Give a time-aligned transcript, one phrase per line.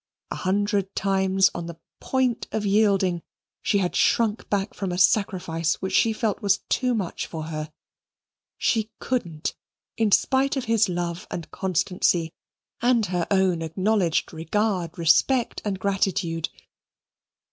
[0.31, 3.21] A hundred times on the point of yielding,
[3.61, 7.71] she had shrunk back from a sacrifice which she felt was too much for her.
[8.57, 9.53] She couldn't,
[9.97, 12.33] in spite of his love and constancy
[12.81, 16.49] and her own acknowledged regard, respect, and gratitude.